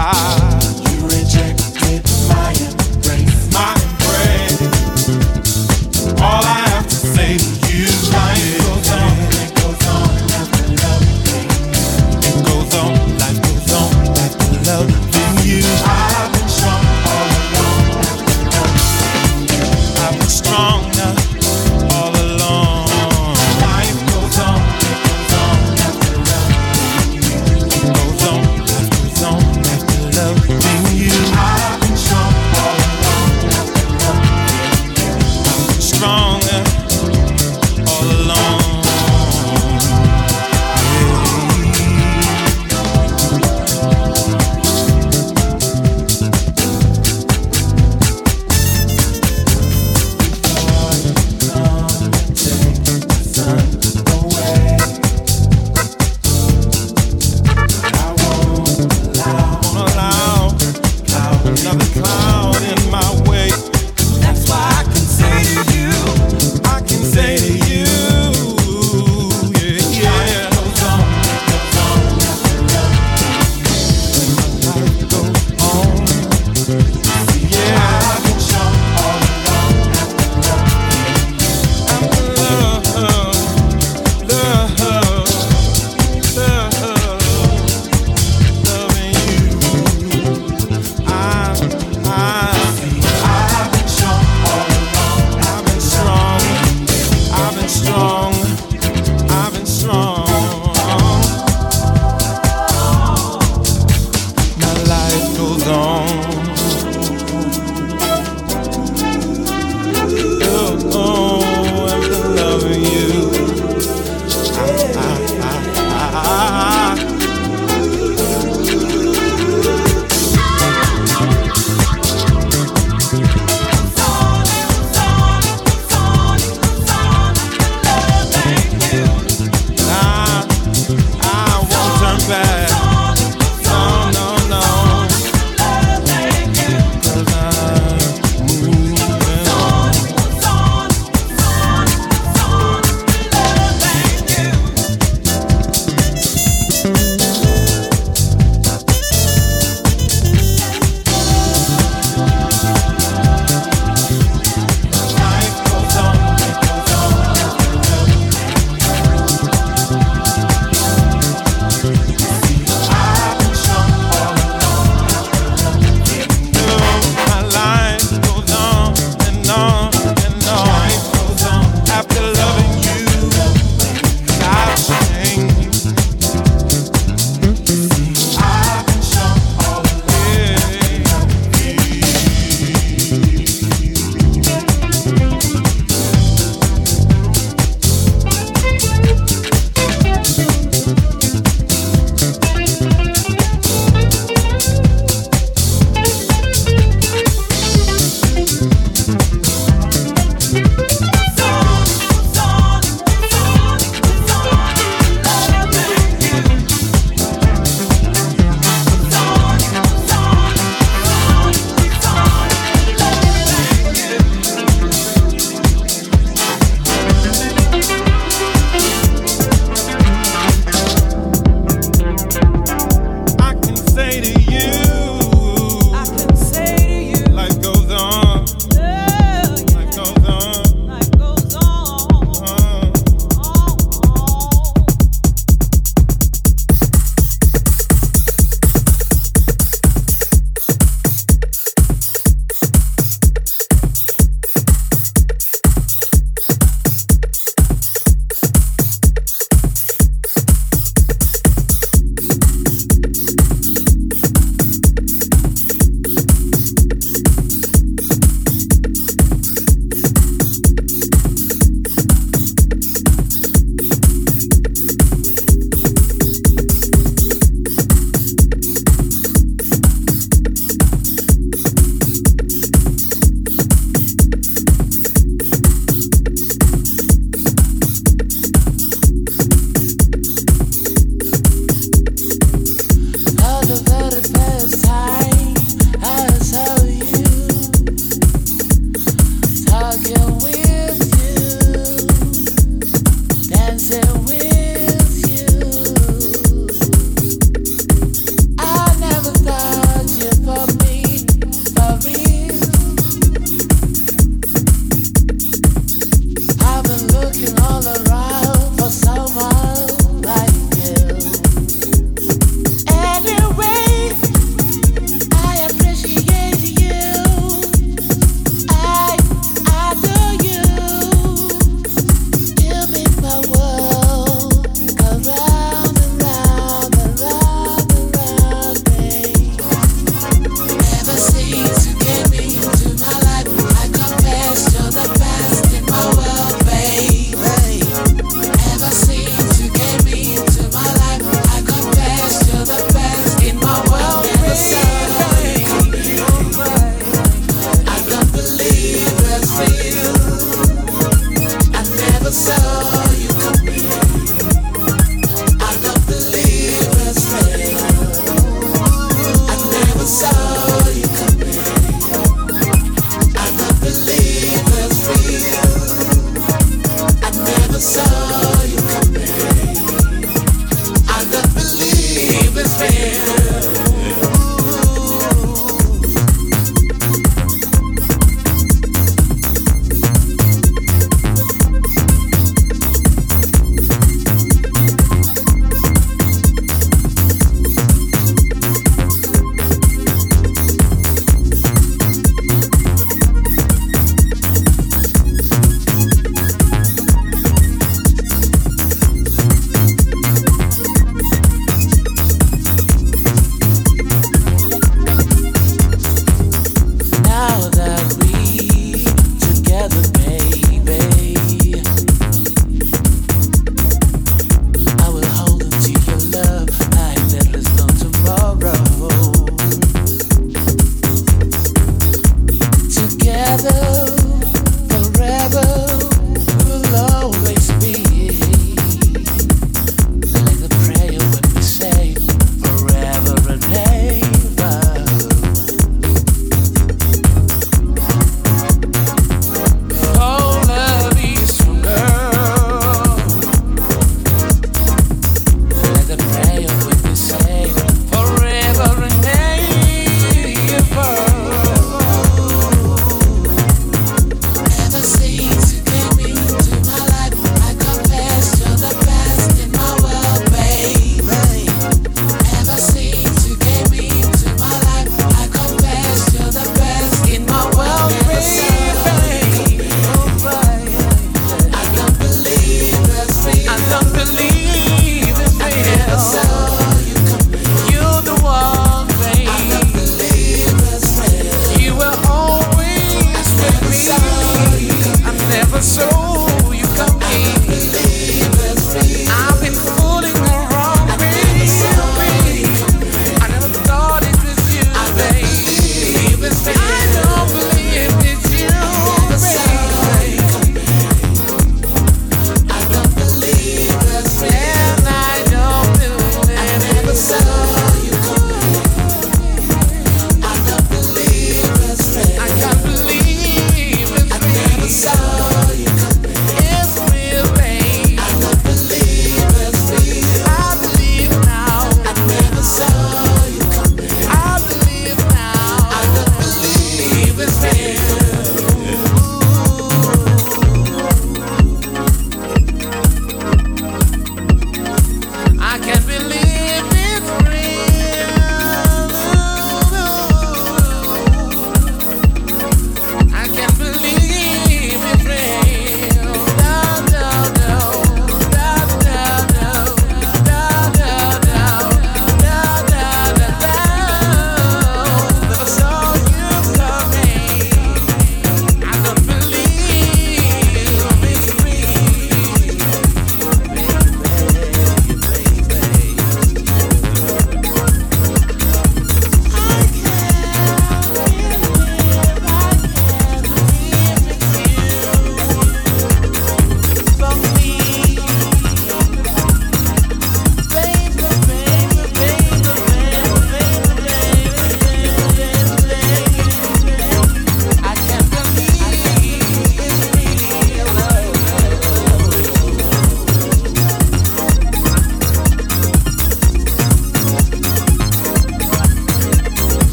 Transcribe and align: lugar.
lugar. 0.00 0.89